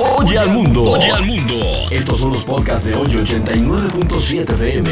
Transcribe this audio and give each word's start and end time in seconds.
Oye 0.00 0.38
al 0.38 0.50
mundo. 0.50 0.84
Oye 0.84 1.10
al 1.10 1.26
mundo. 1.26 1.56
Estos 1.90 2.18
son 2.18 2.32
los 2.32 2.44
podcasts 2.44 2.86
de 2.86 2.96
hoy 2.96 3.08
89.7 3.08 4.52
FM. 4.52 4.90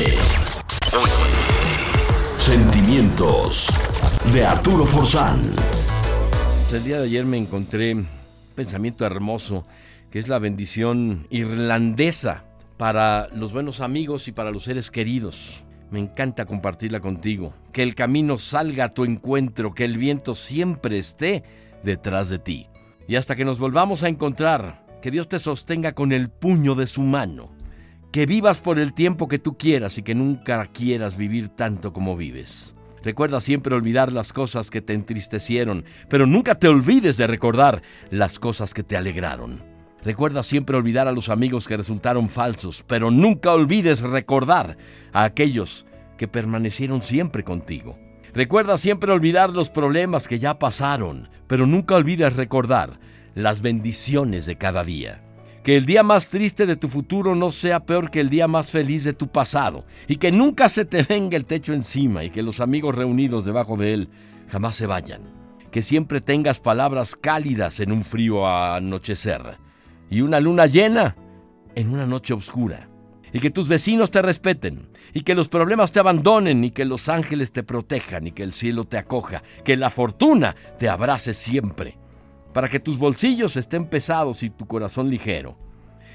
Sentimientos 2.39 3.69
de 4.35 4.45
Arturo 4.45 4.85
Forzán. 4.85 5.41
El 6.73 6.83
día 6.83 6.99
de 6.99 7.05
ayer 7.05 7.25
me 7.25 7.39
encontré 7.39 7.95
un 7.95 8.09
pensamiento 8.57 9.07
hermoso 9.07 9.65
que 10.11 10.19
es 10.19 10.27
la 10.27 10.41
bendición 10.41 11.29
irlandesa 11.31 12.45
para 12.77 13.29
los 13.29 13.53
buenos 13.53 13.81
amigos 13.81 14.27
y 14.27 14.33
para 14.33 14.51
los 14.51 14.65
seres 14.65 14.91
queridos. 14.91 15.63
Me 15.93 16.01
encanta 16.01 16.47
compartirla 16.47 16.99
contigo. 16.99 17.55
Que 17.73 17.85
el 17.85 17.95
camino 17.95 18.39
salga 18.39 18.87
a 18.87 18.89
tu 18.89 19.05
encuentro, 19.05 19.73
que 19.73 19.85
el 19.85 19.99
viento 19.99 20.35
siempre 20.35 20.99
esté 20.99 21.45
detrás 21.85 22.29
de 22.29 22.41
ti. 22.41 22.67
Y 23.07 23.15
hasta 23.15 23.37
que 23.37 23.45
nos 23.45 23.61
volvamos 23.61 24.03
a 24.03 24.09
encontrar, 24.09 24.86
que 25.07 25.13
Dios 25.13 25.29
te 25.29 25.39
sostenga 25.39 25.93
con 25.93 26.11
el 26.11 26.31
puño 26.31 26.75
de 26.75 26.89
su 26.89 27.01
mano. 27.01 27.53
Que 28.11 28.27
vivas 28.27 28.59
por 28.59 28.77
el 28.77 28.93
tiempo 28.93 29.29
que 29.29 29.39
tú 29.39 29.57
quieras 29.57 29.99
y 29.99 30.03
que 30.03 30.17
nunca 30.17 30.67
quieras 30.73 31.17
vivir 31.17 31.49
tanto 31.49 31.93
como 31.93 32.17
vives. 32.17 32.75
Recuerda 33.05 33.41
siempre 33.41 33.77
olvidar 33.77 34.13
las 34.13 34.33
cosas 34.33 34.69
que 34.69 34.83
te 34.83 34.95
entristecieron, 34.95 35.85
pero 36.09 36.27
nunca 36.27 36.57
te 36.57 36.67
olvides 36.67 37.17
de 37.19 37.29
recordar 37.29 37.83
las 38.11 38.41
cosas 38.41 38.75
que 38.75 38.83
te 38.83 38.97
alegraron. 38.97 39.63
Recuerda 40.03 40.43
siempre 40.43 40.77
olvidar 40.77 41.07
a 41.07 41.13
los 41.13 41.29
amigos 41.29 41.69
que 41.69 41.77
resultaron 41.77 42.29
falsos, 42.29 42.85
pero 42.85 43.13
nunca 43.13 43.53
olvides 43.53 44.01
recordar 44.01 44.77
a 45.13 45.23
aquellos 45.23 45.87
que 46.19 46.27
permanecieron 46.27 47.01
siempre 47.01 47.45
contigo. 47.45 47.97
Recuerda 48.35 48.77
siempre 48.77 49.13
olvidar 49.13 49.51
los 49.51 49.71
problemas 49.71 50.27
que 50.27 50.41
ya 50.41 50.59
pasaron, 50.59 51.29
pero 51.47 51.65
nunca 51.65 51.95
olvides 51.95 52.35
recordar 52.35 52.99
las 53.37 53.61
bendiciones 53.61 54.47
de 54.47 54.57
cada 54.57 54.83
día. 54.83 55.23
Que 55.63 55.77
el 55.77 55.85
día 55.85 56.03
más 56.03 56.31
triste 56.31 56.65
de 56.65 56.75
tu 56.75 56.89
futuro 56.89 57.35
no 57.35 57.51
sea 57.51 57.81
peor 57.81 58.11
que 58.11 58.21
el 58.21 58.31
día 58.31 58.49
más 58.49 58.71
feliz 58.71 59.05
de 59.05 59.13
tu 59.13 59.29
pasado, 59.29 59.85
y 60.09 60.17
que 60.17 60.33
nunca 60.33 60.71
se 60.71 60.87
te 60.87 61.03
venga 61.03 61.37
el 61.37 61.45
techo 61.45 61.75
encima 61.75 62.25
y 62.25 62.31
que 62.31 62.43
los 62.43 62.61
amigos 62.61 62.95
reunidos 62.95 63.45
debajo 63.45 63.77
de 63.77 63.93
él 63.93 64.09
jamás 64.49 64.75
se 64.77 64.87
vayan. 64.87 65.21
Que 65.71 65.83
siempre 65.83 66.23
tengas 66.23 66.61
palabras 66.61 67.15
cálidas 67.15 67.79
en 67.81 67.93
un 67.93 68.05
frío 68.05 68.49
anochecer 68.49 69.59
y 70.09 70.23
una 70.23 70.41
luna 70.41 70.65
llena 70.65 71.15
en 71.75 71.91
una 71.91 72.07
noche 72.07 72.33
oscura. 72.33 72.89
Y 73.35 73.41
que 73.41 73.51
tus 73.51 73.69
vecinos 73.69 74.11
te 74.11 74.23
respeten, 74.23 74.89
y 75.13 75.23
que 75.23 75.35
los 75.35 75.49
problemas 75.49 75.93
te 75.93 75.99
abandonen, 76.01 76.65
y 76.65 76.71
que 76.71 76.87
los 76.87 77.11
ángeles 77.11 77.53
te 77.53 77.65
protejan, 77.65 78.29
y 78.29 78.33
que 78.33 78.45
el 78.45 78.55
cielo 78.55 78.85
te 78.85 78.97
acoja, 78.97 79.43
que 79.63 79.77
la 79.77 79.91
fortuna 79.91 80.57
te 80.79 80.89
abrace 80.89 81.35
siempre 81.35 81.99
para 82.57 82.71
que 82.71 82.81
tus 82.81 82.97
bolsillos 82.97 83.55
estén 83.59 83.85
pesados 83.85 84.43
y 84.43 84.49
tu 84.49 84.67
corazón 84.67 85.11
ligero, 85.11 85.59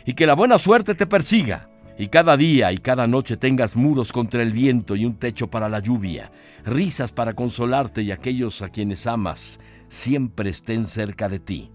y 0.07 0.15
que 0.15 0.25
la 0.25 0.33
buena 0.33 0.57
suerte 0.57 0.95
te 0.95 1.05
persiga, 1.05 1.69
y 1.99 2.07
cada 2.07 2.35
día 2.35 2.71
y 2.71 2.79
cada 2.79 3.05
noche 3.05 3.37
tengas 3.37 3.75
muros 3.75 4.11
contra 4.11 4.41
el 4.41 4.51
viento 4.51 4.95
y 4.95 5.05
un 5.05 5.19
techo 5.19 5.51
para 5.51 5.69
la 5.69 5.81
lluvia, 5.81 6.31
risas 6.65 7.11
para 7.11 7.35
consolarte 7.35 8.01
y 8.01 8.09
aquellos 8.09 8.63
a 8.63 8.69
quienes 8.69 9.05
amas 9.05 9.59
siempre 9.87 10.49
estén 10.49 10.87
cerca 10.87 11.29
de 11.29 11.37
ti. 11.37 11.71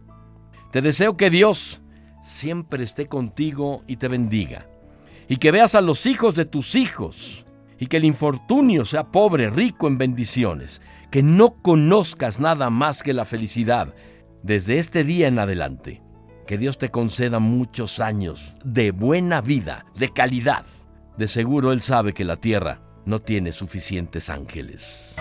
Te 0.72 0.82
deseo 0.82 1.16
que 1.16 1.30
Dios 1.30 1.80
siempre 2.24 2.82
esté 2.82 3.06
contigo 3.06 3.84
y 3.86 3.98
te 3.98 4.08
bendiga, 4.08 4.66
y 5.28 5.36
que 5.36 5.52
veas 5.52 5.76
a 5.76 5.80
los 5.80 6.06
hijos 6.06 6.34
de 6.34 6.44
tus 6.44 6.74
hijos, 6.74 7.46
y 7.78 7.86
que 7.86 7.98
el 7.98 8.04
infortunio 8.04 8.84
sea 8.84 9.12
pobre, 9.12 9.48
rico 9.48 9.86
en 9.86 9.96
bendiciones, 9.96 10.82
que 11.12 11.22
no 11.22 11.62
conozcas 11.62 12.40
nada 12.40 12.68
más 12.68 13.04
que 13.04 13.12
la 13.12 13.26
felicidad, 13.26 13.94
desde 14.46 14.78
este 14.78 15.02
día 15.02 15.26
en 15.26 15.40
adelante, 15.40 16.00
que 16.46 16.56
Dios 16.56 16.78
te 16.78 16.88
conceda 16.88 17.40
muchos 17.40 17.98
años 17.98 18.56
de 18.62 18.92
buena 18.92 19.40
vida, 19.40 19.86
de 19.96 20.12
calidad. 20.12 20.64
De 21.18 21.26
seguro 21.26 21.72
Él 21.72 21.82
sabe 21.82 22.14
que 22.14 22.24
la 22.24 22.36
tierra 22.36 22.80
no 23.06 23.18
tiene 23.18 23.50
suficientes 23.50 24.30
ángeles. 24.30 25.16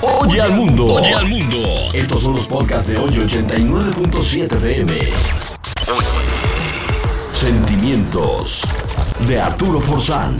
Oye 0.00 0.40
al 0.40 0.52
mundo. 0.52 0.86
Oye 0.86 1.12
al 1.12 1.26
mundo. 1.26 1.58
Estos 1.92 2.22
son 2.22 2.36
los 2.36 2.46
podcasts 2.46 2.88
de 2.88 3.00
hoy 3.00 3.10
89.7 3.10 4.44
FM. 4.44 4.92
Sentimientos 7.32 8.62
de 9.26 9.40
Arturo 9.40 9.80
Forzán. 9.80 10.36